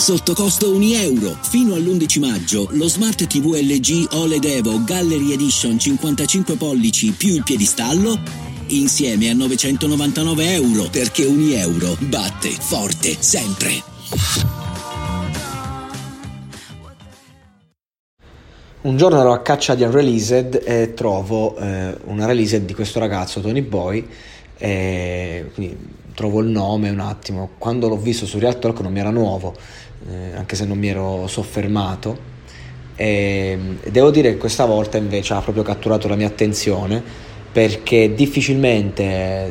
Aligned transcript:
Sotto 0.00 0.32
costo 0.32 0.74
1 0.74 0.82
euro. 0.94 1.36
Fino 1.42 1.74
all'11 1.74 2.20
maggio 2.20 2.66
lo 2.70 2.88
Smart 2.88 3.26
TV 3.26 3.52
LG 3.52 4.14
OLED 4.14 4.44
Evo 4.46 4.82
Gallery 4.82 5.32
Edition 5.32 5.78
55 5.78 6.56
pollici 6.56 7.10
più 7.10 7.34
il 7.34 7.42
piedistallo 7.42 8.18
insieme 8.68 9.28
a 9.28 9.34
999 9.34 10.54
euro 10.54 10.88
perché 10.90 11.26
1 11.26 11.52
euro 11.52 11.98
batte 11.98 12.48
forte 12.48 13.14
sempre. 13.18 13.72
Un 18.80 18.96
giorno 18.96 19.20
ero 19.20 19.32
a 19.32 19.42
caccia 19.42 19.74
di 19.74 19.82
Unreleased 19.82 20.62
e 20.64 20.94
trovo 20.94 21.58
eh, 21.58 21.94
una 22.04 22.24
released 22.24 22.64
di 22.64 22.72
questo 22.72 23.00
ragazzo, 23.00 23.42
Tony 23.42 23.60
Boy, 23.60 24.08
e 24.56 25.50
quindi 25.52 25.76
trovo 26.20 26.40
il 26.40 26.48
nome 26.48 26.90
un 26.90 27.00
attimo. 27.00 27.48
Quando 27.56 27.88
l'ho 27.88 27.96
visto 27.96 28.26
su 28.26 28.38
Real 28.38 28.58
Talk 28.58 28.80
non 28.80 28.92
mi 28.92 29.00
era 29.00 29.08
nuovo, 29.08 29.54
eh, 30.10 30.36
anche 30.36 30.54
se 30.54 30.66
non 30.66 30.76
mi 30.76 30.88
ero 30.88 31.26
soffermato. 31.26 32.28
E, 32.94 33.58
e 33.80 33.90
devo 33.90 34.10
dire 34.10 34.32
che 34.32 34.36
questa 34.36 34.66
volta 34.66 34.98
invece 34.98 35.32
ha 35.32 35.40
proprio 35.40 35.62
catturato 35.64 36.08
la 36.08 36.16
mia 36.16 36.26
attenzione 36.26 37.02
perché 37.50 38.12
difficilmente 38.12 39.50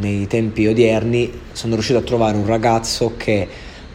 nei 0.00 0.26
tempi 0.26 0.66
odierni 0.66 1.40
sono 1.52 1.74
riuscito 1.74 1.98
a 1.98 2.02
trovare 2.02 2.38
un 2.38 2.46
ragazzo 2.46 3.12
che 3.18 3.46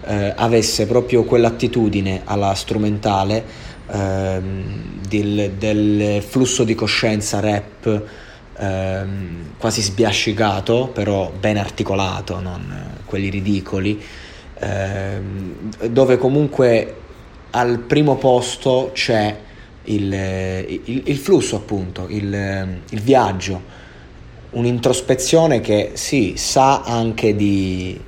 eh, 0.05 0.33
avesse 0.35 0.85
proprio 0.85 1.23
quell'attitudine 1.23 2.21
alla 2.23 2.53
strumentale 2.53 3.43
ehm, 3.91 4.99
del, 5.07 5.53
del, 5.57 6.21
flusso 6.21 6.63
di 6.63 6.75
coscienza 6.75 7.39
rap 7.39 8.03
ehm, 8.57 9.53
quasi 9.57 9.81
sbiascicato, 9.81 10.89
però 10.93 11.31
ben 11.31 11.57
articolato, 11.57 12.39
non 12.39 12.93
quelli 13.05 13.29
ridicoli, 13.29 14.01
ehm, 14.59 15.53
dove 15.87 16.17
comunque 16.17 16.95
al 17.51 17.79
primo 17.79 18.17
posto 18.17 18.91
c'è 18.93 19.35
il, 19.85 20.13
il, 20.13 21.01
il 21.05 21.17
flusso, 21.17 21.55
appunto, 21.55 22.07
il, 22.09 22.79
il 22.89 23.01
viaggio 23.01 23.83
un'introspezione 24.55 25.61
che 25.61 25.91
sì, 25.93 26.33
sa 26.37 26.81
anche 26.81 27.35
di, 27.35 27.99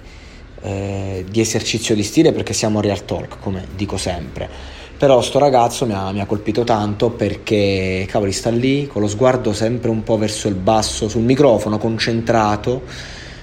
eh, 0.62 1.26
di, 1.30 1.40
esercizio 1.40 1.94
di 1.94 2.04
stile 2.04 2.32
perché 2.32 2.54
siamo 2.54 2.82
real 2.82 3.06
talk, 3.06 3.40
come 3.40 3.66
dico 3.76 3.98
sempre. 3.98 4.76
Però 4.98 5.22
sto 5.22 5.38
ragazzo 5.38 5.86
mi 5.86 5.94
ha, 5.94 6.12
mi 6.12 6.22
ha, 6.22 6.26
colpito 6.26 6.64
tanto 6.64 7.12
perché, 7.12 8.08
cavoli, 8.10 8.32
sta 8.32 8.50
lì 8.50 8.88
con 8.88 9.04
lo 9.04 9.08
sguardo 9.08 9.54
sempre 9.54 9.92
un 9.92 10.04
po' 10.04 10.18
verso 10.18 10.48
il 10.48 10.56
basso, 10.56 11.08
sul 11.08 11.22
microfono, 11.22 11.78
concentrato, 11.78 12.82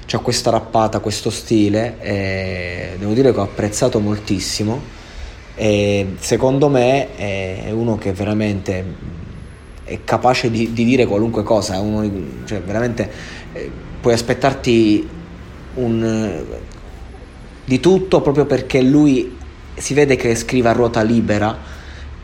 c'ha 0.04 0.18
questa 0.18 0.50
rappata, 0.50 0.98
questo 0.98 1.30
stile 1.30 1.96
e 2.00 2.96
devo 2.98 3.12
dire 3.12 3.32
che 3.32 3.38
ho 3.38 3.44
apprezzato 3.44 4.00
moltissimo. 4.00 4.80
E 5.54 6.14
secondo 6.18 6.68
me 6.68 7.14
è 7.14 7.70
uno 7.70 7.98
che 7.98 8.12
veramente 8.12 8.84
è 9.84 10.00
capace 10.02 10.50
di, 10.50 10.72
di 10.72 10.84
dire 10.84 11.06
qualunque 11.06 11.44
cosa, 11.44 11.78
uno, 11.78 12.10
cioè 12.46 12.62
veramente 12.62 13.08
eh, 13.52 13.70
puoi 14.00 14.14
aspettarti 14.14 15.08
un, 15.74 16.42
di 17.64 17.78
tutto 17.78 18.20
proprio 18.22 18.44
perché 18.44 18.82
lui 18.82 19.42
si 19.74 19.94
vede 19.94 20.16
che 20.16 20.34
scrive 20.34 20.68
a 20.68 20.72
ruota 20.72 21.02
libera 21.02 21.56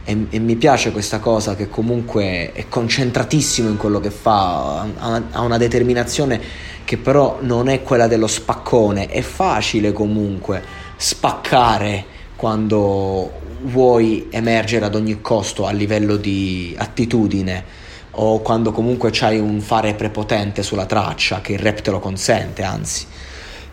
e, 0.05 0.27
e, 0.31 0.39
mi 0.39 0.57
piace 0.57 0.93
questa 0.93 1.19
cosa 1.19 1.55
che 1.55 1.69
comunque 1.69 2.53
è 2.53 2.67
concentratissimo 2.69 3.69
in 3.69 3.77
quello 3.77 4.01
che 4.01 4.11
fa, 4.11 4.81
ha, 4.81 5.23
ha 5.31 5.41
una 5.41 5.59
determinazione 5.59 6.41
che 6.85 6.97
però 6.97 7.39
non 7.41 7.69
è 7.69 7.83
quella 7.83 8.07
dello 8.07 8.27
spaccone, 8.27 9.09
è 9.09 9.21
facile 9.21 9.93
comunque 9.93 10.63
spaccare 10.97 12.05
quando 12.35 13.31
vuoi 13.63 14.29
emergere 14.31 14.87
ad 14.87 14.95
ogni 14.95 15.21
costo 15.21 15.67
a 15.67 15.71
livello 15.71 16.17
di 16.17 16.75
attitudine 16.77 17.79
o 18.13 18.41
quando 18.41 18.73
comunque 18.73 19.11
c'hai 19.13 19.39
un 19.39 19.61
fare 19.61 19.95
prepotente 19.95 20.63
sulla 20.63 20.87
traccia 20.87 21.41
che 21.41 21.53
il 21.53 21.59
rap 21.59 21.81
te 21.81 21.91
lo 21.91 22.01
consente, 22.01 22.63
anzi. 22.63 23.07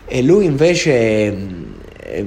E 0.06 0.22
lui 0.22 0.44
invece 0.44 1.36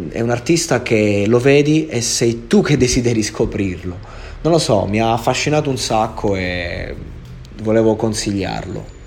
è 0.09 0.21
un 0.21 0.29
artista 0.29 0.81
che 0.81 1.25
lo 1.27 1.39
vedi 1.39 1.87
e 1.87 2.01
sei 2.01 2.47
tu 2.47 2.61
che 2.61 2.77
desideri 2.77 3.23
scoprirlo. 3.23 3.97
Non 4.41 4.53
lo 4.53 4.59
so, 4.59 4.85
mi 4.85 5.01
ha 5.01 5.13
affascinato 5.13 5.69
un 5.69 5.77
sacco 5.77 6.35
e 6.35 6.95
volevo 7.61 7.95
consigliarlo. 7.95 8.99